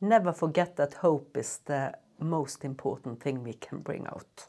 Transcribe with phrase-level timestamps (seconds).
[0.00, 4.46] Never forget that hope is the most important thing we can bring out.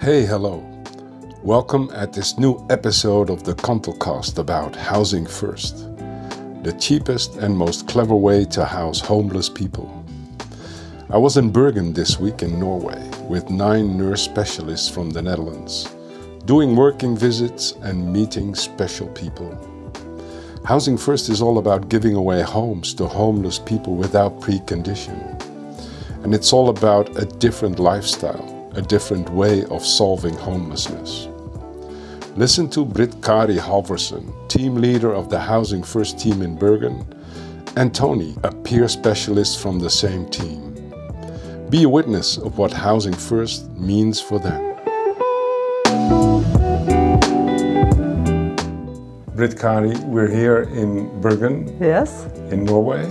[0.00, 0.63] Hey, hello.
[1.54, 5.86] Welcome at this new episode of the Kantelcast about housing first,
[6.64, 10.04] the cheapest and most clever way to house homeless people.
[11.10, 15.94] I was in Bergen this week in Norway with nine nurse specialists from the Netherlands,
[16.44, 19.56] doing working visits and meeting special people.
[20.64, 25.16] Housing First is all about giving away homes to homeless people without precondition.
[26.24, 31.28] And it's all about a different lifestyle a different way of solving homelessness.
[32.36, 37.04] Listen to Britt Kari Halverson, team leader of the Housing First team in Bergen,
[37.76, 40.72] and Tony, a peer specialist from the same team.
[41.70, 44.60] Be a witness of what Housing First means for them.
[49.36, 52.26] Britt Kari, we're here in Bergen, Yes?
[52.50, 53.04] in Norway.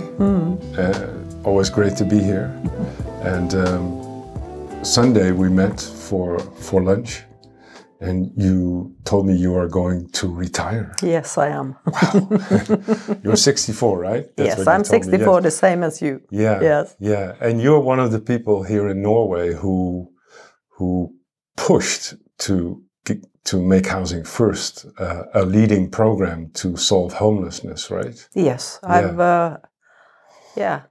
[0.78, 1.08] Uh,
[1.44, 2.50] always great to be here.
[3.22, 7.22] And um, Sunday we met for for lunch,
[8.04, 10.94] and you told me you are going to retire.
[11.02, 11.76] Yes, I am.
[11.86, 13.18] Wow.
[13.22, 14.24] you're 64, right?
[14.36, 16.20] That's yes, I'm told me, 64, the same as you.
[16.30, 16.60] Yeah.
[16.60, 16.96] Yes.
[17.00, 20.10] Yeah, and you're one of the people here in Norway who
[20.76, 21.14] who
[21.56, 22.84] pushed to
[23.44, 28.28] to make housing first uh, a leading program to solve homelessness, right?
[28.34, 29.58] Yes, I've, uh,
[30.56, 30.82] yeah.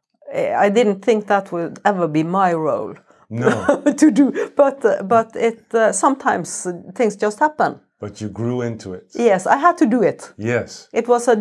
[0.66, 2.95] I didn't think that would ever be my role
[3.33, 7.79] No, to do, but but it uh, sometimes things just happen.
[7.99, 9.07] but you grew into it.
[9.15, 10.33] Yes, I had to do it.
[10.37, 10.89] Yes.
[10.93, 11.33] It was a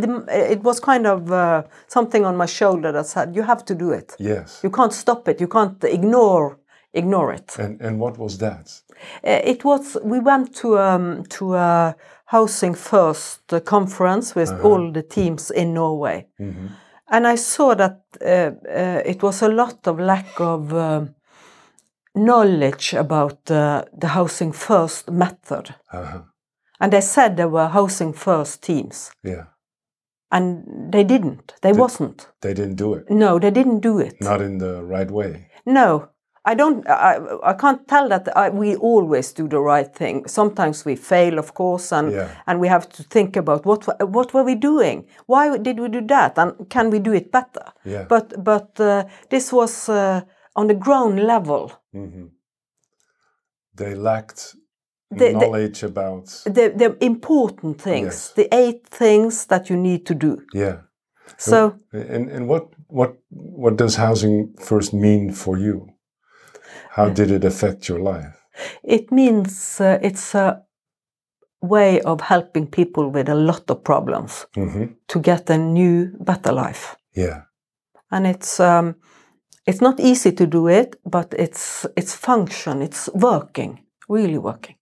[0.52, 3.90] it was kind of uh, something on my shoulder that said you have to do
[3.92, 4.16] it.
[4.18, 4.60] Yes.
[4.64, 5.40] You can't stop it.
[5.40, 6.58] You can't ignore
[6.94, 7.58] ignore it.
[7.58, 8.82] And and what was that?
[9.24, 11.94] Uh, it was we went to um, to a
[12.24, 16.26] housing first conference with all the teams in Norway,
[17.08, 21.14] and I saw that uh, uh, it was a lot of lack of um
[22.14, 26.22] knowledge about uh, the housing first method, Uh-huh.
[26.80, 29.44] and they said there were housing first teams, Yeah.
[30.30, 31.54] and they didn't.
[31.62, 32.28] They wasn't.
[32.40, 33.10] They didn't do it.
[33.10, 34.14] No, they didn't do it.
[34.20, 35.48] Not in the right way.
[35.64, 36.08] No,
[36.44, 36.86] I don't.
[36.88, 40.26] I, I can't tell that I, we always do the right thing.
[40.28, 42.28] Sometimes we fail, of course, and Yeah.
[42.46, 45.06] and we have to think about what what were we doing?
[45.26, 46.38] Why did we do that?
[46.38, 47.64] And can we do it better?
[47.84, 48.06] Yeah.
[48.08, 50.20] But but uh, this was uh,
[50.54, 51.70] on the ground level.
[53.74, 54.54] They lacked
[55.10, 56.26] The- the- knowledge about.
[56.44, 58.32] The the important things, Yes.
[58.34, 60.36] the eight things that you need to do.
[60.54, 60.76] Yeah.
[61.38, 65.86] So And and what what what does housing first mean for you?
[66.90, 68.36] How did it affect your life?
[68.84, 70.62] it means uh, it's a
[71.60, 76.52] way of helping people with a lot of problems hmm to get a new, better
[76.52, 76.96] life.
[77.16, 77.42] Yeah.
[78.10, 78.94] and it's um,
[79.66, 84.76] it's not easy to do it, but it's it's function, it's working, really working.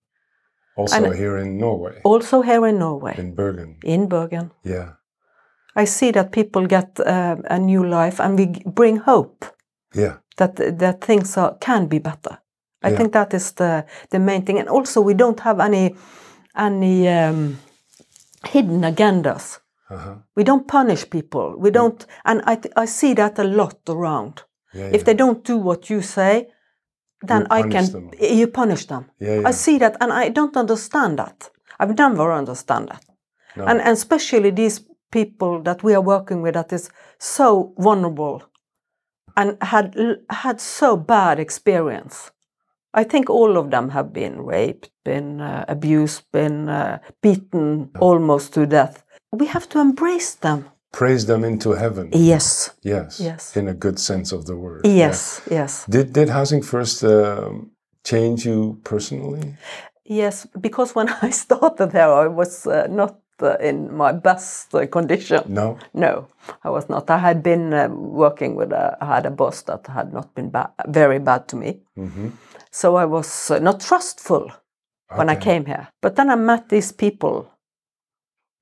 [0.77, 3.77] Also And- here in Norway, Also here in Norway, in Bergen.
[3.85, 4.89] in Bergen, Yeah.
[5.77, 9.47] I see that people get uh, a new life, and we bring hope
[9.95, 10.15] Yeah.
[10.37, 12.39] that that things are, can be better.
[12.85, 12.97] I Yeah.
[12.97, 15.95] think that is the the main thing, and also we don't have any
[16.55, 17.57] any um,
[18.53, 19.61] hidden agendas.
[19.91, 20.15] Uh-huh.
[20.37, 21.55] We don't punish people.
[21.59, 24.45] We don't, and I th- I see that a lot around.
[24.73, 24.91] Yeah.
[24.97, 26.49] if they don't do what you say
[27.23, 28.11] then You i punish can them.
[28.41, 29.05] you punish them.
[29.21, 31.51] I see that and i don't understand that.
[31.79, 33.05] I've never understand that.
[33.57, 33.65] No.
[33.67, 34.81] and, and especially these
[35.13, 36.89] people that we are working with that is
[37.19, 38.43] so vulnerable
[39.37, 39.95] and had
[40.31, 42.31] had so bad experience.
[42.95, 48.55] I think all of them have been raped been uh, abused been uh, beaten almost
[48.55, 49.05] to death.
[49.33, 52.09] We have to embrace them Praise them into heaven.
[52.13, 53.21] yes Yes.
[53.21, 53.57] Yes.
[53.57, 54.87] In a good sense of the word.
[54.87, 57.71] yes yes Did did housing first um,
[58.05, 59.55] change you personally?
[60.05, 64.87] Yes, because when I started there, I was uh, not uh, in my best uh,
[64.87, 65.43] condition.
[65.47, 65.79] No.
[65.93, 66.27] No,
[66.65, 67.09] I was not.
[67.11, 70.51] I had been uh, working with a, I had a boss that had not been
[70.51, 71.81] ba- very bad to me.
[72.73, 74.51] So I was uh, not trustful
[75.17, 75.89] when I came here.
[76.03, 77.47] But then I met these people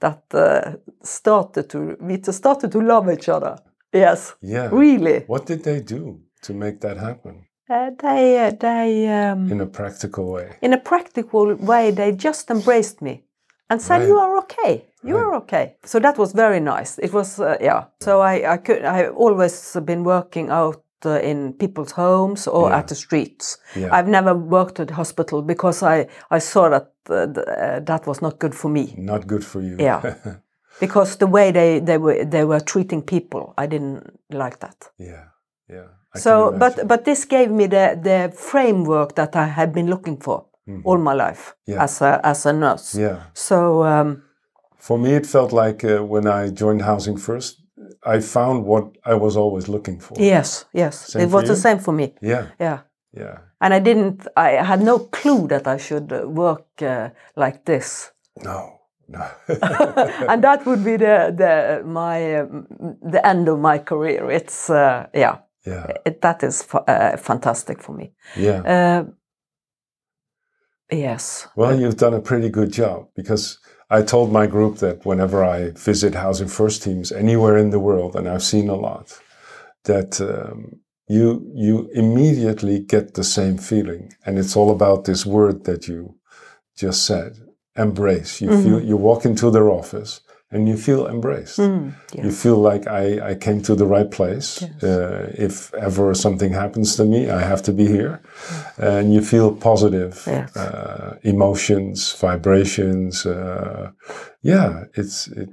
[0.01, 3.59] that uh, started to, we started to love each other.
[3.93, 4.69] Yes, Yeah.
[4.73, 5.25] really.
[5.27, 9.67] What did they do to make that happen Uh, they, uh, they, um, in a
[9.67, 10.49] practical way?
[10.63, 13.25] in a practical way, they just embraced me.
[13.71, 14.09] and said, Right.
[14.09, 14.85] "You are okay.
[15.03, 15.25] You Right.
[15.27, 16.99] are okay." So that was very nice.
[17.03, 17.85] It was, uh, yeah.
[18.01, 22.79] So I, I could, I always been working out in people's homes or Yeah.
[22.79, 23.59] at the streets.
[23.77, 23.89] Yeah.
[23.93, 28.21] I've never worked at hospital because I, I saw that uh, th- uh, that was
[28.23, 28.95] not good for me.
[28.97, 29.77] Not good for you.
[29.81, 30.15] Yeah.
[30.81, 34.77] Because the way they, they were they were treating people, I didn't like that.
[35.01, 35.25] yeah.
[35.69, 35.87] Yeah.
[36.15, 40.21] I so, but but this gave me the the framework that I had been looking
[40.23, 40.47] for
[40.85, 41.55] all my life.
[41.67, 41.83] Yeah.
[41.83, 42.95] as a as a nurse.
[43.01, 43.17] yeah.
[43.35, 44.23] So um,
[44.77, 47.61] For me, it felt like uh, when I joined Housing First,
[48.17, 50.15] I found what I was always looking for.
[50.21, 52.15] yes, yes, Same it was the same for me.
[52.23, 52.47] Yeah.
[52.61, 52.79] Yeah,
[53.13, 53.39] Yeah.
[53.61, 54.27] and I didn't.
[54.37, 58.13] I had no clue that I should uh, work uh, like this.
[58.45, 58.75] No.
[59.09, 59.25] No.
[60.29, 62.67] and that would be the the my um,
[63.13, 64.31] the end of my career.
[64.31, 65.87] It's uh, yeah, yeah.
[66.05, 68.13] it, that is uh, fantastic for me.
[68.37, 68.61] Yeah.
[68.75, 69.05] Uh,
[70.91, 73.59] yes, Well, you've done a pretty good job because
[73.91, 78.17] I told my group that whenever I visit Housing First teams anywhere in the world,
[78.17, 79.19] and I've seen a lot,
[79.85, 85.65] that um, you you immediately get the same feeling, and it's all about this word
[85.65, 86.17] that you
[86.77, 87.39] just said,
[87.77, 88.41] embrace.
[88.43, 90.21] You feel you walk into their office
[90.51, 91.59] and you feel embraced.
[91.59, 91.93] Mm,
[92.25, 94.63] You feel like I, I came to the right place.
[94.83, 98.21] Uh, if ever something happens to me, I have to be here.
[98.79, 100.57] And you feel positive Yes.
[100.57, 103.27] uh, emotions, vibrations.
[103.27, 103.91] Uh,
[104.43, 105.49] yeah, it's it,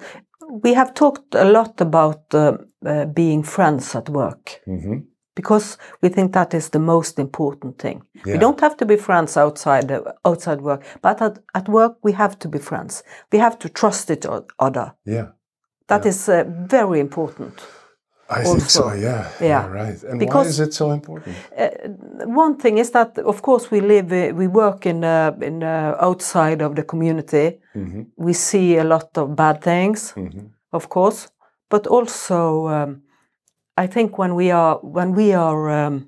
[0.63, 5.03] we have talked a lot about uh, uh, being friends at work mhm.
[5.35, 8.01] Because we think that is the most important thing.
[8.25, 12.13] We don't have to be friends outside the, outside work, but at, at work we
[12.13, 13.03] have to be friends.
[13.31, 14.25] We have to trust each
[14.59, 14.93] other.
[15.05, 15.27] yeah.
[15.87, 17.53] That is uh, very important.
[18.29, 18.83] I think so.
[18.83, 19.67] Also, Yeah, yeah.
[19.67, 20.03] right.
[20.03, 21.35] And Because- why is it so important?
[22.25, 25.95] One thing is that, of course, we live, uh, we work in uh, in uh,
[25.99, 27.59] outside of the community.
[27.75, 28.05] Mhm.
[28.15, 30.49] We see a lot of bad things, Mhm.
[30.71, 31.27] of course,
[31.69, 33.01] but also um,
[33.77, 36.07] I think when we are when we are, um,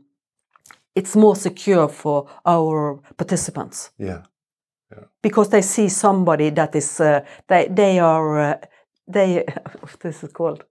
[0.96, 3.92] it's more secure for our participants.
[3.98, 4.24] Yeah,
[4.92, 5.06] yeah.
[5.22, 8.58] because they see somebody that is uh, they they are uh,
[9.08, 9.46] they
[10.00, 10.66] this is called?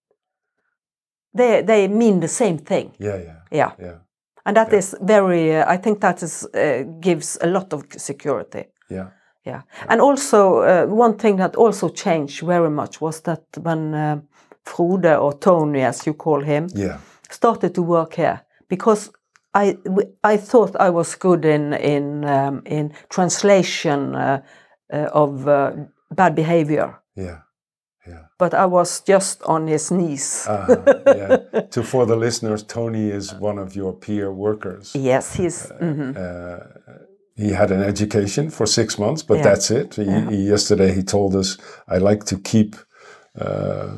[1.35, 2.93] They they mean the same thing.
[2.99, 3.73] Yeah, yeah, yeah.
[3.79, 3.99] Yeah,
[4.47, 8.65] and that is very uh, i think that is uh, gives a lot of security.
[8.91, 9.09] Yeah.
[9.45, 9.63] yeah.
[9.89, 14.21] And also uh, one thing that also changed very much was that when uh,
[14.67, 16.99] frode or tony as you call him Yeah,
[17.31, 19.11] started to work here because
[19.55, 19.77] I,
[20.35, 24.41] I thought I was good in in um, in translation uh,
[24.93, 25.71] uh, of uh,
[26.11, 27.39] bad behavior, yeah,
[28.09, 28.25] yeah.
[28.39, 30.47] but I was just on his knees.
[30.49, 30.85] Uh,
[31.17, 31.37] yeah.
[31.71, 34.95] To for the listeners, Tony is one of your peer workers.
[34.95, 36.15] yes, he's mhm.
[36.17, 36.61] Uh,
[37.39, 39.45] he had an education for six months, but Yeah.
[39.53, 39.95] that's it.
[39.97, 41.59] He, he- yesterday he told us,
[41.89, 42.77] I like to keep
[43.41, 43.89] uh,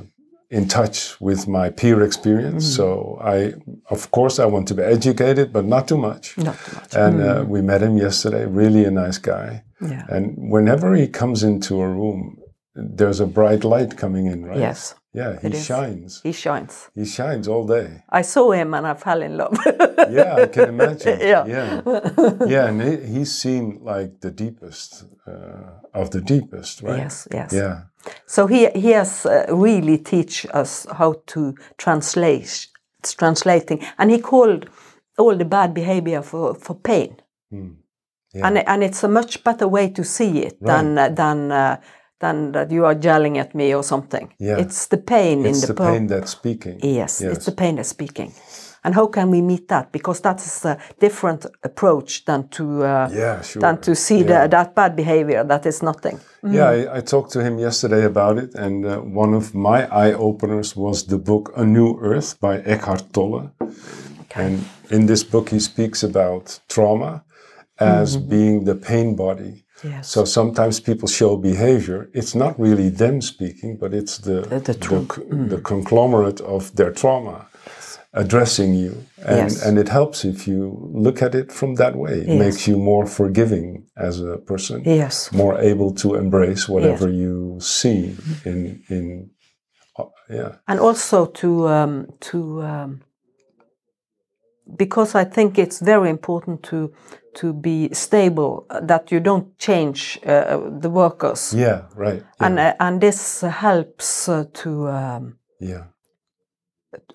[0.50, 2.64] in touch with my peer experience.
[2.64, 2.76] Mm-hmm.
[2.76, 3.54] So I,
[3.90, 6.36] of course, I want to be educated, but not too much.
[6.38, 6.94] not too much.
[6.94, 8.46] And uh, we met him yesterday.
[8.46, 9.64] Really a nice guy.
[9.80, 10.04] Yeah.
[10.08, 12.38] And whenever he comes into a room,
[12.74, 14.58] there's a bright light coming in, right?
[14.58, 16.20] Yes, Yeah, he shines.
[16.22, 16.90] he shines.
[16.94, 18.02] He shines all day.
[18.08, 19.56] I saw him and I fell in love.
[20.10, 21.18] yeah, I can imagine.
[21.20, 21.44] Yeah.
[21.46, 21.80] yeah,
[22.46, 26.98] yeah, and he, he's seen like the deepest uh, of the deepest, right?
[26.98, 27.52] yes, yes.
[27.52, 27.82] Yeah,
[28.26, 32.68] So he he has uh, really teach us how to translate
[33.02, 34.68] translating, and he called
[35.18, 37.16] all the bad behavior for for pain.
[38.34, 38.46] Yeah.
[38.46, 41.76] And and it's a much better way to see it than uh, than uh,
[42.20, 44.34] than that you are yelling at me or something.
[44.38, 44.58] Yeah.
[44.58, 46.80] It's the pain it's in the, the pain that's speaking.
[46.82, 47.36] Yes, Yes.
[47.36, 48.32] it's the pain that's speaking.
[48.84, 49.92] And how can we meet that?
[49.92, 53.60] Because that is a different approach than to uh, Yeah, sure.
[53.60, 54.42] than to see Yeah.
[54.42, 56.20] the, that bad behavior that is nothing.
[56.42, 60.12] Yeah, I, I talked to him yesterday about it, and uh, one of my eye
[60.14, 63.50] openers was the book A New Earth by Eckhart Tolle.
[64.34, 67.24] And in this book, he speaks about trauma
[67.80, 69.64] as being the pain body.
[69.84, 70.08] Yes.
[70.10, 72.08] So sometimes people show behavior.
[72.12, 76.74] It's not really them speaking, but it's the The- the the, c- the conglomerate of
[76.74, 77.46] their trauma
[78.22, 78.92] addressing you,
[79.24, 79.64] and Yes.
[79.66, 80.60] and it helps if you
[81.04, 82.14] look at it from that way.
[82.22, 82.38] It Yes.
[82.44, 85.30] makes you more forgiving as a person Yes.
[85.32, 88.58] more able to embrace whatever you see in
[88.88, 89.30] in
[89.98, 93.00] uh, yeah and also to um, to um,
[94.76, 96.92] because I think it's very important to
[97.40, 102.58] to be stable uh, that you don't change uh, the workers yeah right yeah, and
[102.58, 105.84] uh, and this helps uh, to um, yeah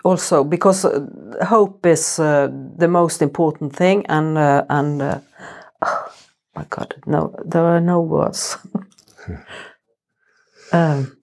[0.04, 1.00] also because uh,
[1.42, 2.48] hope is uh,
[2.78, 5.18] the most important thing and uh, and uh,
[5.82, 6.08] oh
[6.56, 8.58] my god no there are no words
[10.72, 11.16] Um,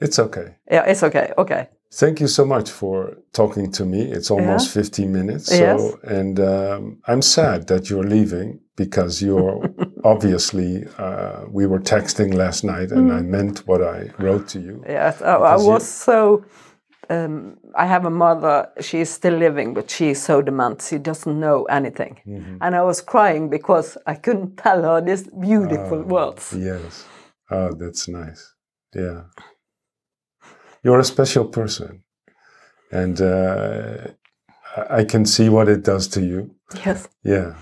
[0.00, 0.56] It's okay.
[0.70, 1.32] yeah, it's okay.
[1.36, 1.68] Okay.
[1.92, 4.00] Thank you so much for talking to me.
[4.02, 5.46] It's almost 15 minutes.
[5.46, 5.94] So, Yes.
[6.02, 9.70] and um, I'm sad that you're leaving because you're
[10.04, 14.82] obviously, uh, we were texting last night and I meant what I wrote to you.
[14.88, 16.44] Yes, I, I Because you- was so.
[17.10, 18.68] Um, I have a mother.
[18.80, 20.82] She's still living, but she's so demented.
[20.88, 22.56] She doesn't know anything, Mm-hmm.
[22.60, 26.14] and I was crying because I couldn't tell her these beautiful Oh.
[26.14, 26.52] words.
[26.56, 27.04] Yes.
[27.50, 28.54] Oh, that's nice.
[28.94, 29.22] Yeah.
[30.82, 32.02] You're a special person.
[32.92, 34.08] And uh,
[34.76, 36.54] I- I can see what it does to you.
[36.86, 37.08] Yes.
[37.22, 37.54] Yeah.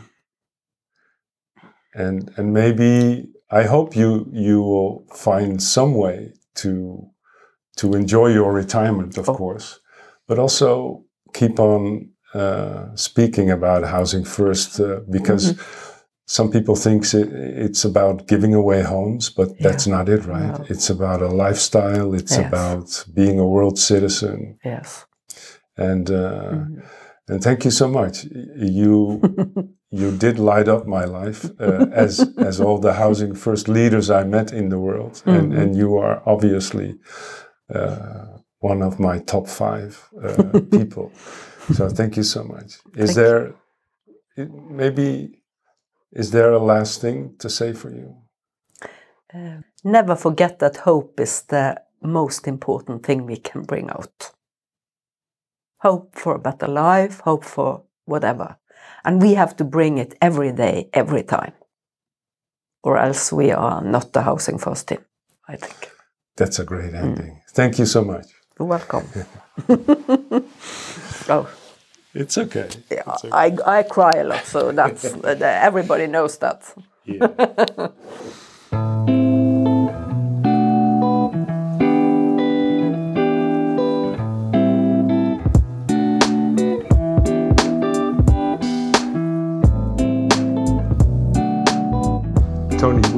[1.94, 7.06] And and maybe I hope you you will find some way to
[7.82, 9.34] to enjoy your retirement, of Oh.
[9.34, 9.80] course,
[10.28, 15.54] but also keep on uh, speaking about housing first uh, because
[16.26, 17.28] some people think it,
[17.66, 20.58] it's about giving away homes, but that's not it, right?
[20.58, 20.64] No.
[20.72, 22.14] It's about a lifestyle.
[22.20, 22.46] It's Yes.
[22.48, 25.06] about being a world citizen, Yes.
[25.76, 26.82] and uh, Mhm.
[27.28, 28.24] and thank you so much.
[28.78, 29.20] You
[30.00, 34.24] you did light up my life uh, as as all the housing first leaders I
[34.24, 35.58] met in the world, and Mhm.
[35.60, 36.94] and you are obviously
[38.60, 41.12] one of my top five uh, people.
[41.74, 42.78] So thank you so much.
[42.96, 43.54] Is Thank there
[44.36, 45.42] maybe
[46.12, 48.16] is there a last thing to say for you?
[49.34, 54.32] Uh, never forget that hope is the most important thing we can bring out.
[55.78, 58.56] Hope for a better life, hope for whatever.
[59.04, 61.54] And we have to bring it every day, every time.
[62.82, 65.04] Or else we are not the housing first team,
[65.48, 65.90] I think.
[66.36, 67.40] That's a great ending.
[67.54, 68.26] Thank you so much.
[68.58, 69.06] You're welcome.
[71.28, 71.48] oh,
[72.14, 72.68] It's okay.
[72.90, 73.32] yeah, It's okay.
[73.66, 76.74] I, I cry a lot, so that's everybody knows that.
[77.04, 77.26] Yeah.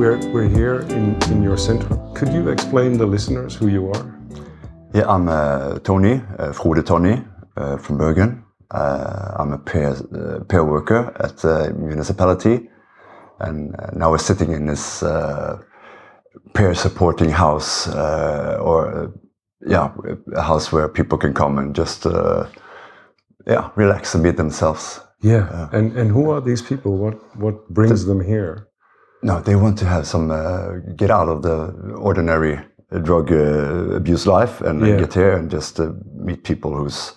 [0.05, 1.89] we're, we're here in, in your center.
[2.15, 4.05] Could you explain the listeners who you are?
[4.93, 7.25] Yeah, I'm uh, Tony, uh, Frode Tony
[7.57, 8.45] uh, from Bergen.
[8.71, 12.69] Uh, I'm a peer, uh, peer worker at the municipality,
[13.41, 15.59] and uh, now we're sitting in this uh,
[16.53, 19.07] peer supporting house, uh, or uh,
[19.67, 19.91] yeah,
[20.37, 22.47] a house where people can come and just uh,
[23.47, 25.01] yeah relax and be themselves.
[25.23, 25.71] Yeah.
[25.73, 26.99] And, and who are these people?
[26.99, 28.69] What, what brings them here?
[29.25, 31.57] No, they want to have some uh, get out of the
[31.97, 32.59] ordinary
[33.03, 35.93] drug uh, abuse life and, and get here and just uh,
[36.27, 37.13] meet people who's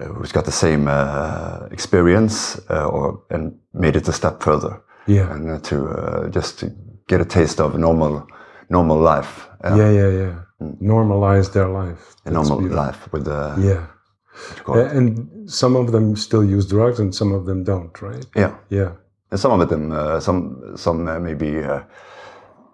[0.00, 4.82] uh, who's got the same uh, experience uh, or and made it a step further
[5.06, 5.32] Yeah.
[5.34, 6.66] and uh, to uh, just to
[7.08, 8.26] get a taste of normal
[8.70, 10.34] normal life, uh, Yeah, yeah, yeah.
[10.80, 12.16] Normalize their life.
[12.24, 12.84] a normal beautiful.
[12.86, 13.86] life with uh, Yeah.
[14.48, 14.86] what you call it.
[14.86, 18.26] A- And some of them still use drugs and some of them don't, right?
[18.36, 18.52] yeah.
[18.70, 18.90] Yeah.
[19.32, 21.80] And some of them, uh, some some uh, maybe uh,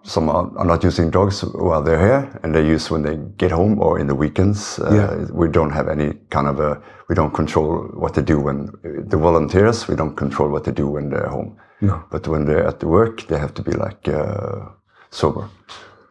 [0.03, 3.51] some are, are not using drugs while they're here, and they use when they get
[3.51, 4.77] home or in the weekends.
[4.79, 5.25] Uh, Yeah.
[5.31, 8.71] We don't have any kind of a we don't control what they do when
[9.09, 9.87] the volunteers.
[9.87, 11.55] We don't control what they do when they're home.
[11.81, 12.03] No.
[12.11, 14.65] But when they're at the work, they have to be like uh,
[15.11, 15.47] sober.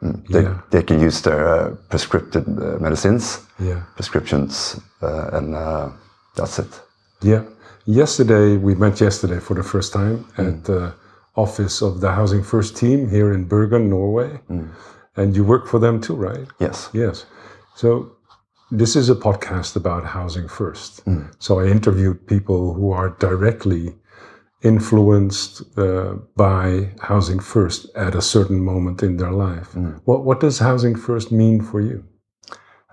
[0.03, 0.27] Mm.
[0.33, 0.55] They, Yeah.
[0.71, 3.83] they can use their uh, prescribed uh, medicines, Yeah.
[3.97, 5.89] prescriptions, uh, and uh,
[6.37, 6.83] that's it.
[7.23, 7.43] Yeah.
[7.89, 10.47] Yesterday, we met yesterday for the first time mm.
[10.47, 10.93] at the
[11.37, 14.41] office of the Housing First team here in Bergen, Norway.
[14.51, 14.69] Mm.
[15.17, 16.47] And you work for them too, right?
[16.61, 16.91] Yes.
[16.93, 17.25] Yes.
[17.77, 18.13] So
[18.71, 21.03] this is a podcast about Housing First.
[21.07, 21.35] Mm.
[21.39, 23.95] So I interviewed people who are directly
[24.63, 29.75] influenced uh, by Housing First at a certain moment in their life.
[30.05, 32.05] What, what does Housing First mean for you?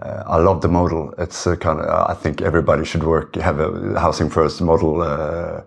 [0.02, 1.14] Uh, I love the model.
[1.18, 2.10] It's kind of.
[2.10, 5.62] I think everybody should work have a housing first model uh,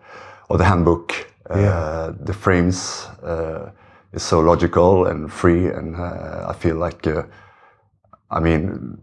[0.49, 1.13] or the handbook.
[1.51, 2.13] Uh, Yeah.
[2.27, 3.71] The frames uh,
[4.13, 7.07] is so logical and free, and uh, I feel like.
[7.07, 7.23] Uh,
[8.31, 8.99] I mean,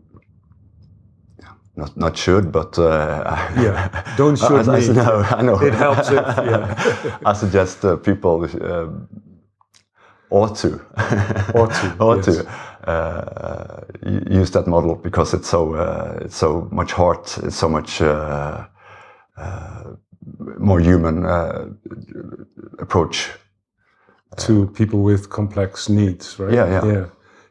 [1.75, 3.23] not not should, but uh,
[3.57, 4.93] Yeah, don't I, should I, me.
[4.93, 7.17] no, I know It helps if, yeah.
[7.25, 8.87] I suggest uh, people uh,
[10.29, 10.79] ought to
[11.55, 12.37] Ought to, ought yes.
[12.37, 13.81] to uh,
[14.41, 18.65] use that model because it's so uh, it's so much heart, it's so much uh,
[19.37, 19.83] uh,
[20.59, 21.65] more human uh,
[22.79, 23.29] approach.
[24.37, 26.53] to people with complex needs, right?
[26.53, 26.85] Yeah, yeah.
[26.93, 27.05] yeah,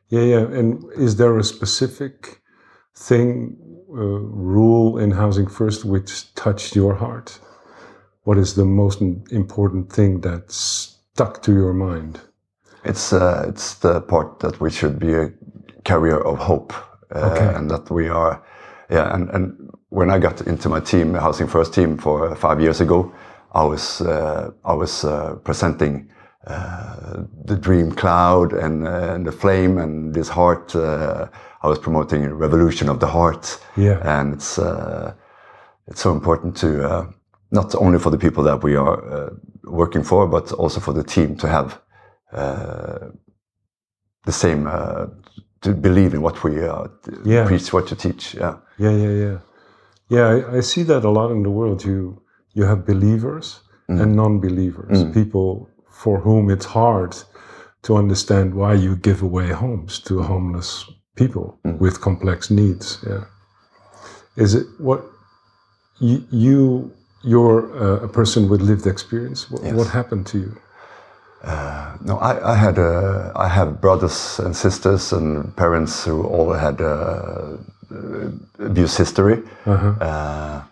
[0.09, 0.59] yeah, yeah.
[0.59, 2.41] And is there a specific
[2.97, 3.57] thing,
[3.91, 7.39] uh, rule in Housing First which touched your heart?
[8.25, 9.01] What is the most
[9.31, 12.21] important thing that stuck to your mind?
[12.85, 15.31] It's uh, it's the part that we should be a
[15.85, 16.73] carrier of hope,
[17.15, 17.55] uh, Okay.
[17.57, 18.43] and that we are,
[18.91, 19.15] yeah.
[19.15, 23.13] And, and when I got into my team, Housing First team, for five years ago,
[23.55, 26.11] I was uh, I was uh, presenting
[26.47, 30.75] uh, the dream cloud and, uh, and the flame and this heart.
[30.77, 31.27] Uh,
[31.63, 33.99] I was promoting a revolution of the heart, Yeah.
[34.21, 35.13] and it's uh,
[35.87, 37.07] it's so important to uh,
[37.51, 39.31] not only for the people that we are uh,
[39.63, 41.81] working for, but also for the team to have
[44.27, 45.07] the same uh,
[45.61, 46.87] to believe in what we uh,
[47.25, 47.47] Yeah.
[47.47, 48.35] preach, what to teach.
[48.35, 49.39] Yeah, Yeah, yeah, yeah.
[50.09, 51.85] Yeah, I, I see that a lot in the world.
[51.85, 52.21] You
[52.57, 57.13] you have believers and non-believers, people for whom it's hard
[57.83, 60.85] to understand why you give away homes to homeless
[61.17, 61.47] people
[61.81, 62.99] with complex needs.
[63.07, 63.25] Yeah.
[64.37, 65.01] Is it what
[66.01, 66.91] you, you
[67.23, 69.51] you're uh, a person with lived experience?
[69.51, 70.53] What, what happened to you?
[72.05, 76.81] No, I, I had uh, I have brothers and sisters and parents who all had
[76.81, 77.57] uh,
[78.59, 79.43] abuse history,
[80.01, 80.63] uh,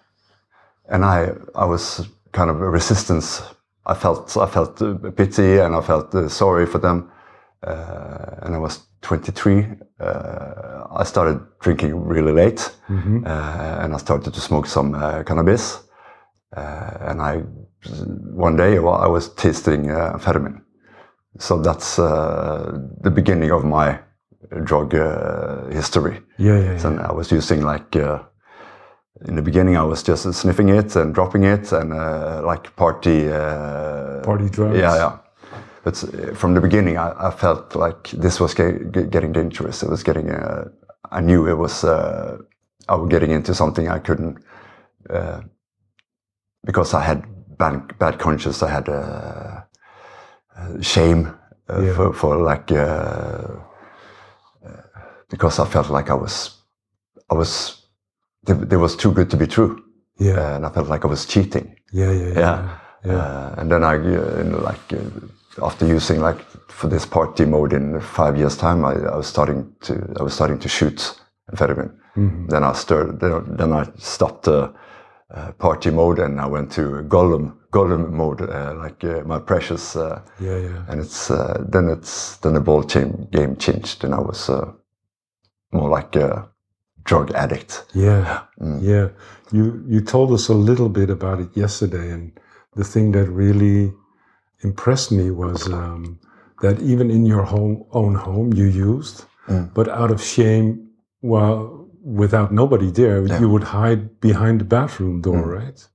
[0.89, 3.43] and I I was kind of a resistance.
[3.87, 7.11] I felt I felt uh, pity and I felt uh, sorry for them.
[7.67, 9.67] Uh, and I was 23.
[10.01, 12.71] Uh, I started drinking really late,
[13.25, 15.79] uh, and I started to smoke some uh, cannabis.
[16.57, 17.43] Uh, and I
[18.35, 20.63] one day I was tasting uh, amphetamine.
[21.39, 23.99] So that's uh, the beginning of my
[24.65, 26.21] drug uh, history.
[26.39, 26.87] Yeah, yeah, yeah.
[26.87, 28.21] And I was using like uh,
[29.27, 33.29] in the beginning I was just sniffing it and dropping it and uh, like party
[33.29, 34.79] uh, Party drugs.
[34.79, 35.19] Yeah, yeah.
[35.85, 35.97] But
[36.37, 39.83] from the beginning I, I felt like this was ge- ge- getting dangerous.
[39.83, 40.31] It was getting.
[40.31, 40.69] Uh,
[41.11, 41.85] I knew it was.
[41.85, 42.39] Uh,
[42.89, 44.39] I was getting into something I couldn't
[45.09, 45.41] uh,
[46.65, 47.25] because I had
[47.59, 48.63] bad, bad conscience.
[48.63, 49.61] I had uh,
[50.57, 51.27] uh, shame
[51.69, 51.95] uh, Yeah.
[51.95, 53.57] for, for like uh,
[54.67, 54.83] uh,
[55.31, 56.51] because I felt like I was
[57.31, 57.79] I was
[58.49, 59.83] it was too good to be true,
[60.19, 61.77] Yeah, and I felt like I was cheating.
[61.93, 62.79] yeah, yeah, yeah.
[63.05, 67.07] Yeah, Uh, and then I uh, you know, like uh, after using like for this
[67.07, 70.69] party mode in five years time, I, I was starting to I was starting to
[70.69, 71.15] shoot
[71.51, 71.91] amphetamine.
[72.49, 73.21] Then I started.
[73.21, 74.73] Then, I stopped the uh,
[75.59, 79.97] party mode and I went to Gollum Gollum mode, uh, like uh, my precious.
[79.97, 80.85] Uh, Yeah, yeah.
[80.89, 84.73] and it's uh, then it's then the ball chain, game changed and I was uh,
[85.73, 86.49] more like a
[87.05, 87.85] drug addict.
[87.95, 88.43] Yeah,
[88.81, 89.09] yeah.
[89.53, 92.33] You you told us a little bit about it yesterday, and
[92.77, 93.93] the thing that really
[94.65, 96.19] impressed me was um,
[96.61, 99.25] that even in your home, own home, you used,
[99.75, 100.89] but out of shame,
[101.21, 105.59] while without nobody there, you would hide behind the bathroom door, mm.
[105.59, 105.89] right?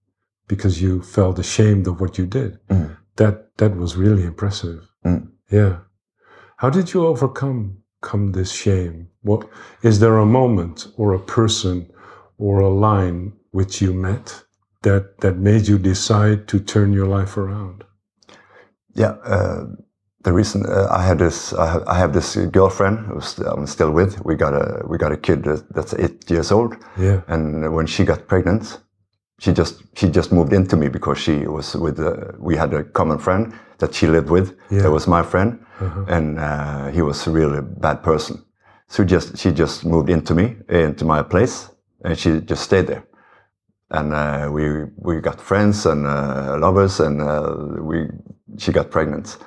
[0.48, 2.60] Because you felt ashamed of what you did.
[2.70, 2.98] Mm.
[3.17, 4.88] That that was really impressive.
[5.06, 5.30] Mm.
[5.52, 5.80] Yeah.
[6.58, 9.10] How did you overcome come this shame?
[9.22, 9.50] What
[9.82, 11.91] is there a moment or a person
[12.38, 14.43] or a line which you met
[14.84, 17.84] that that made you decide to turn your life around?
[18.93, 19.65] Yeah, uh,
[20.28, 23.92] the reason uh, I had this, I have, I have this girlfriend who I'm still
[23.92, 24.24] with.
[24.26, 25.44] We got a we got a kid
[25.76, 27.22] that's eight years old, Yeah.
[27.28, 28.80] and when she got pregnant,
[29.40, 32.00] she just she just moved into me because she was with.
[32.00, 34.48] Uh, we had a common friend that she lived with.
[34.70, 34.82] Yeah.
[34.84, 35.60] That was my friend,
[36.08, 38.44] and uh, he was a really bad person.
[38.90, 41.70] So just she just moved into me into my place,
[42.04, 43.04] and she just stayed there
[43.90, 48.10] and uh, we we got friends and uh, lovers, and uh, we
[48.58, 49.38] she got pregnant,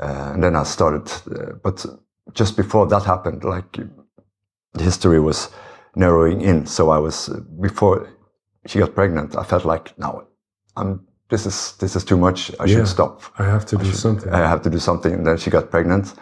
[0.00, 1.10] uh, and then I started.
[1.30, 1.86] Uh, but
[2.32, 3.78] just before that happened, like
[4.74, 5.50] the history was
[5.94, 6.66] narrowing in.
[6.66, 7.28] So I was
[7.60, 8.08] before
[8.66, 9.36] she got pregnant.
[9.36, 10.26] I felt like no,
[10.76, 11.06] I'm.
[11.28, 12.52] This is this is too much.
[12.60, 12.76] I Yeah.
[12.76, 13.20] should stop.
[13.38, 14.32] I have to do something.
[14.32, 15.12] I have to do something.
[15.12, 16.14] And then she got pregnant,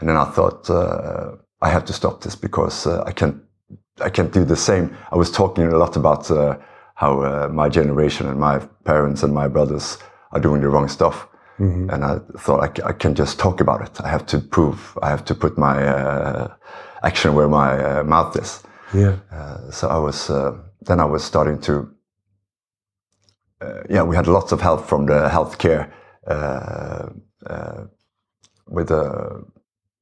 [0.00, 3.36] and then I thought uh, I have to stop this because uh, I can't.
[4.00, 4.96] I can't do the same.
[5.12, 6.56] I was talking a lot about uh,
[6.94, 9.98] how uh, my generation and my parents and my brothers
[10.32, 11.28] are doing the wrong stuff,
[11.90, 14.00] and I thought I, I can just talk about it.
[14.00, 14.98] I have to prove.
[15.02, 16.48] I have to put my uh,
[17.02, 18.62] action where my uh, mouth is.
[18.94, 19.16] yeah.
[19.32, 20.52] Uh, so I was uh,
[20.86, 21.72] then I was starting to
[23.60, 25.90] uh, yeah we had lots of help from the healthcare
[26.26, 27.08] uh,
[27.46, 27.84] uh,
[28.68, 29.38] with uh,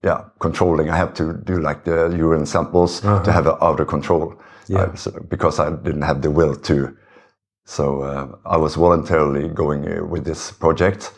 [0.04, 4.34] yeah controlling I have to do like the urine samples to have it under control
[4.68, 4.94] Yeah.
[4.94, 6.96] So, because I didn't have the will to
[7.64, 11.12] so uh, I was voluntarily going uh, with this project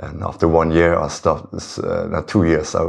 [0.00, 2.82] and after one year I stopped uh, two years I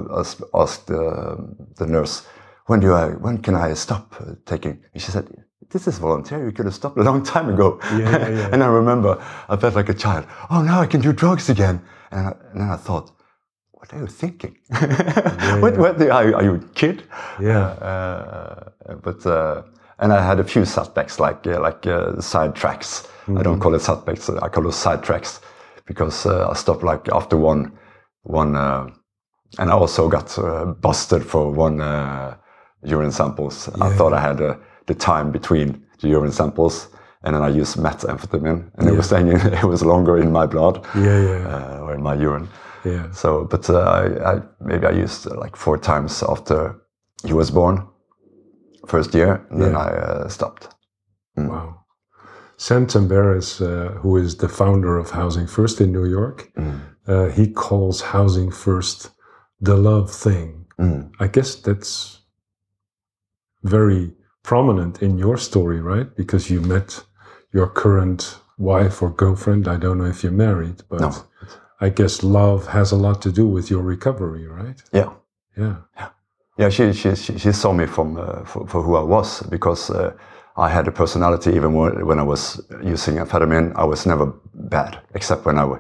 [0.54, 1.36] asked uh,
[1.78, 2.26] the nurse
[2.66, 5.28] when do I when can I stop uh, taking and she said
[5.70, 8.50] this is voluntary you could have stopped a long time ago Yeah, yeah, yeah.
[8.54, 11.82] and I remember I felt like a child oh now I can do drugs again
[12.12, 13.12] and, I, and then I thought
[13.80, 14.58] what are you thinking?
[15.62, 17.04] what, what, are, you, are you a kid?
[17.40, 17.68] Yeah.
[17.68, 18.70] Uh,
[19.04, 19.64] but uh,
[20.00, 23.08] and I had a few setbacks, like uh, like uh, side tracks.
[23.40, 24.30] I don't call it setbacks.
[24.30, 25.42] I call it side tracks
[25.86, 27.72] because uh, I stopped like after one
[28.24, 28.88] one, uh,
[29.60, 32.36] and I also got uh, busted for one uh,
[32.84, 33.70] urine samples.
[33.82, 34.56] I thought I had uh,
[34.86, 36.88] the time between the urine samples,
[37.24, 39.28] and then I used methamphetamine, and it was saying
[39.62, 42.48] it was longer in my blood Yeah, yeah, uh, or in my urine.
[42.86, 43.12] yeah.
[43.12, 46.76] So, but uh, I, I maybe I used uh, like four times after
[47.26, 47.86] he was born,
[48.88, 49.80] first year, and then Yeah.
[49.88, 50.70] I uh, stopped.
[51.36, 51.84] Wow.
[52.58, 56.52] Sam Tsemberis, uh, who is the founder of Housing First in New York,
[57.08, 59.12] uh, he calls Housing First
[59.62, 60.66] the love thing.
[60.80, 61.12] Mm.
[61.20, 62.22] I guess that's
[63.64, 66.16] very prominent in your story, right?
[66.16, 67.04] Because you met
[67.54, 69.68] your current wife or girlfriend.
[69.68, 71.12] I don't know if you're married, but No.
[71.80, 74.82] I guess love has a lot to do with your recovery, right?
[74.92, 75.12] Yeah,
[75.56, 75.76] Yeah.
[75.96, 76.10] yeah.
[76.60, 80.12] She she she, she saw me from uh, for, for who I was because uh,
[80.58, 81.52] I had a personality.
[81.56, 85.78] Even when I was using amphetamine, I was never bad, except when I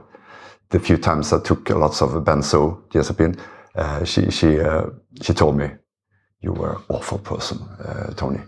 [0.69, 3.39] the few times I took lots of benzodiazepine.
[3.75, 4.85] Uh, she she uh,
[5.21, 5.69] she told me,
[6.41, 8.39] "You were an awful person, uh, Tony.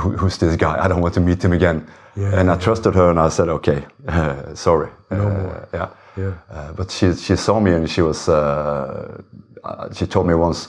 [0.00, 0.84] Who, who's this guy?
[0.84, 1.86] I don't want to meet him again."
[2.16, 5.68] Yeah, and I trusted her, and I said, "Okay, uh, sorry." No Uh, more.
[5.74, 5.88] Yeah.
[6.16, 6.32] Yeah.
[6.50, 9.22] Uh, but she she saw me and she was uh,
[9.64, 10.68] uh, she told me once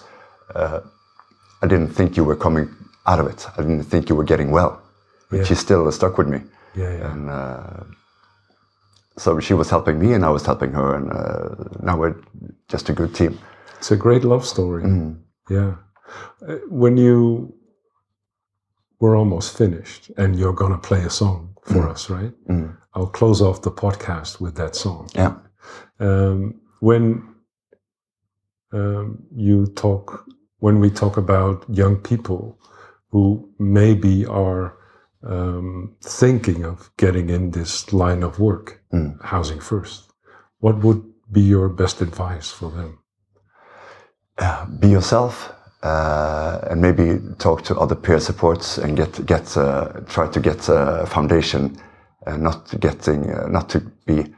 [0.53, 0.79] uh,
[1.63, 2.69] I didn't think you were coming
[3.07, 3.47] out of it.
[3.57, 4.81] I didn't think you were getting well.
[5.29, 5.45] But Yeah.
[5.45, 6.39] she still stuck with me,
[6.75, 6.91] Yeah.
[6.97, 7.11] Yeah.
[7.11, 7.83] and uh,
[9.17, 12.15] so she was helping me and I was helping her, and uh, now we're
[12.71, 13.39] just a good team.
[13.77, 14.83] It's a great love story.
[14.83, 15.17] Mm.
[15.49, 15.73] Yeah.
[16.47, 17.53] Uh, When you
[18.99, 22.33] were almost finished and you're going to play a song for us, right?
[22.47, 22.77] Mm.
[22.93, 25.09] I'll close off the podcast with that song.
[25.15, 25.33] Yeah.
[25.99, 27.34] Um, when
[28.75, 30.25] um, you talk,
[30.59, 32.59] when we talk about young people
[33.11, 34.77] who maybe are
[35.23, 39.21] um, thinking of getting in this line of work, Mm.
[39.23, 40.11] housing first,
[40.59, 42.99] what would be your best advice for them?
[44.37, 45.51] Uh, be yourself
[45.83, 50.69] uh, and maybe talk to other peer supports and get get uh, try to get
[50.69, 51.77] a foundation
[52.27, 54.33] uh, not getting uh, not to be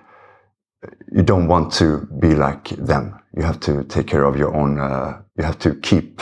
[1.11, 4.79] you don't want to be like them you have to take care of your own
[4.79, 6.21] uh, you have to keep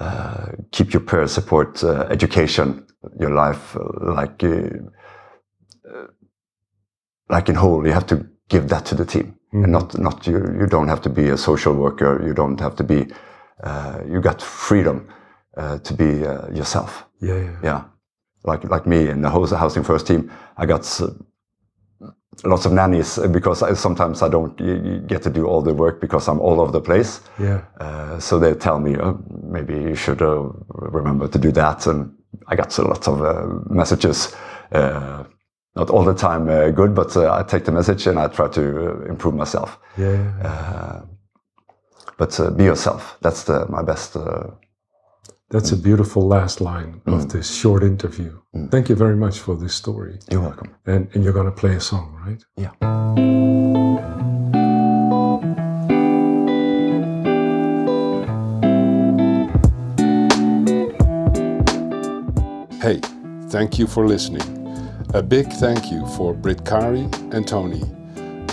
[0.00, 2.86] uh, keep your peer support uh, education
[3.18, 4.68] your life uh, like uh,
[7.30, 7.86] like in whole.
[7.86, 9.36] You have to give that to the team.
[9.52, 12.22] And not not you you don't have to be a social worker.
[12.26, 13.06] You don't have to be
[13.64, 15.08] uh, you got freedom
[15.56, 17.06] uh, to be uh, yourself.
[17.20, 17.56] Yeah, yeah.
[17.62, 17.84] yeah.
[18.44, 20.84] Like like me and the housing first team i got
[22.44, 24.56] lots of nannies uh, because I, sometimes i don't
[25.06, 27.20] get to do all the work because i'm all over the place.
[27.38, 27.60] Yeah.
[27.80, 31.86] uh, so they tell me oh, maybe you should uh, remember to do that.
[31.86, 32.12] And
[32.46, 34.34] i got a lot of uh, messages.
[34.72, 35.24] Uh,
[35.76, 38.48] not all the time uh, good but uh, i take the message and i try
[38.48, 39.78] to uh, improve myself.
[39.98, 41.02] Yeah, yeah,
[42.18, 43.16] but uh, be yourself.
[43.22, 44.50] That's the, my best uh,
[45.50, 47.32] That's a beautiful last line of mm.
[47.32, 48.40] this short interview.
[48.54, 48.70] Mm.
[48.70, 50.20] Thank you very much for this story.
[50.30, 52.44] you're welcome And, and you're going to play a song, right?
[52.56, 52.70] yeah
[62.80, 63.00] Hey,
[63.50, 64.42] thank you for listening.
[65.14, 67.82] A big thank you for Britt Kari and Tony.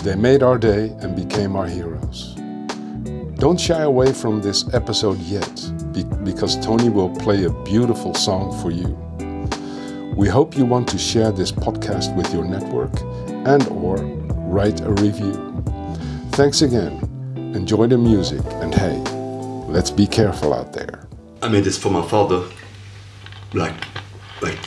[0.02, 2.34] They made our day and became our heroes.
[3.38, 8.60] Don't shy away from this episode yet, be- because Tony will play a beautiful song
[8.60, 8.96] for you.
[10.14, 12.90] We hope you want to share this podcast with your network
[13.46, 13.96] and or
[14.48, 15.34] write a review.
[16.32, 16.92] Thanks again.
[17.54, 18.96] Enjoy the music and hey,
[19.68, 21.06] let's be careful out there.
[21.42, 22.44] I made this for my father.
[23.54, 23.74] Like,
[24.42, 24.58] like,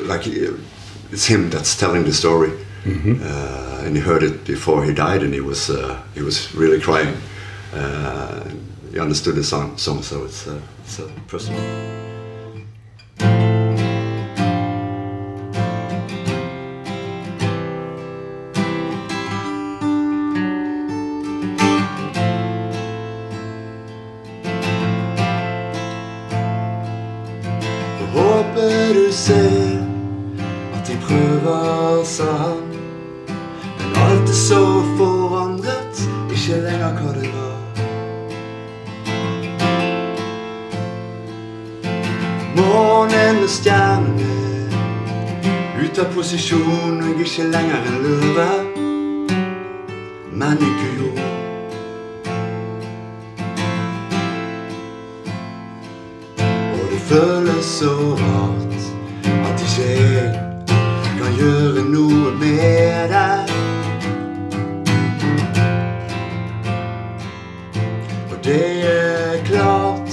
[0.00, 2.50] like it's him that's telling the story,
[2.84, 6.80] uh, and he heard it before he died, and he was uh, he was really
[6.80, 7.16] crying.
[7.72, 8.50] Uh,
[8.94, 12.03] he understood the song, song so it's uh, it's uh, personal.
[43.48, 44.24] stjerne.
[45.84, 48.48] Ut av posisjon, og jeg ikke lenger en løve,
[50.32, 51.10] men ikke jo
[56.72, 58.74] Og det føles så rart
[59.48, 63.34] at ikke jeg kan gjøre noe med det.
[68.30, 70.10] Og det er klart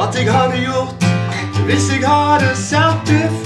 [0.00, 0.49] at jeg har
[1.70, 3.39] det hvis jeg hadde sett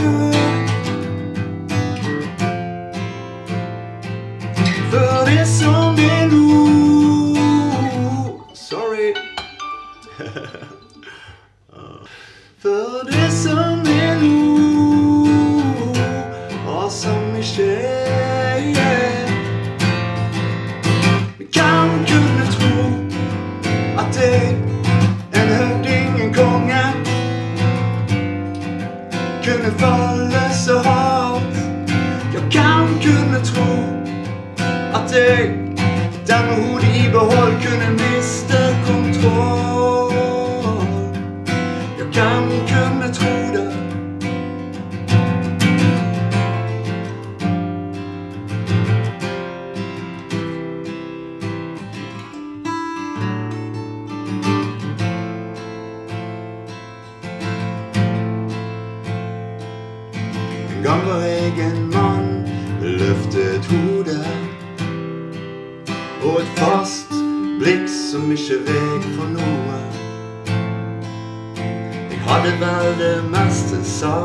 [72.26, 74.16] hadde vel det meste, sa.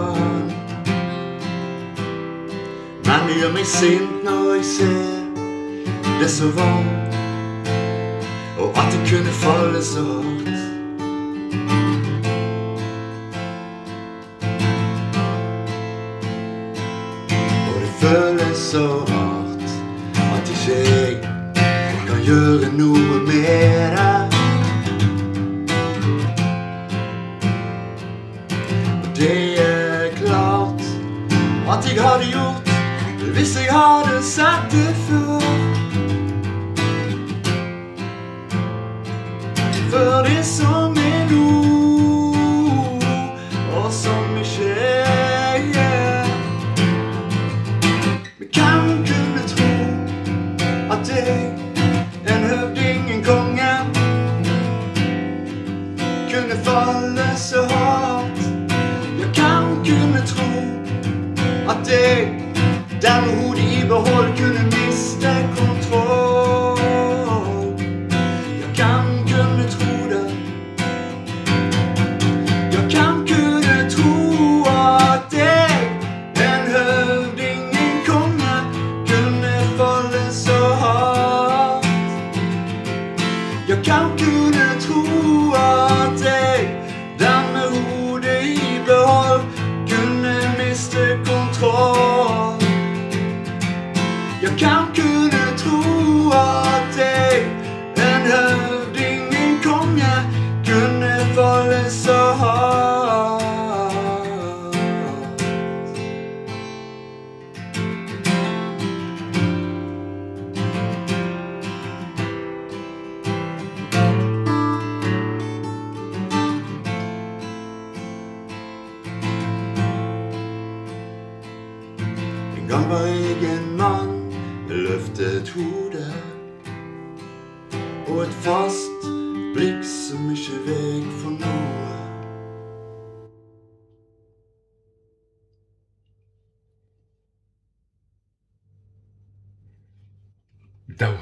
[3.05, 5.19] Men det gjør meg sint når jeg ser
[6.19, 7.17] det så varmt,
[8.59, 10.48] og at det kunne falle så hardt.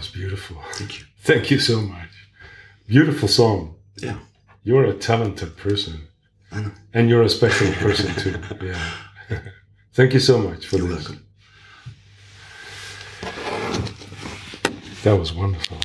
[0.08, 0.58] Was beautiful.
[0.74, 1.06] Thank you.
[1.22, 2.10] Thank you so much.
[2.88, 3.76] Beautiful song.
[3.98, 4.20] Yeah,
[4.64, 6.08] You're a talented person.
[6.52, 6.72] I know.
[6.94, 8.40] And you're a special person too.
[8.66, 9.40] Yeah.
[9.94, 11.10] Thank you so much for You're this.
[11.10, 11.26] welcome.
[15.04, 15.78] That was wonderful.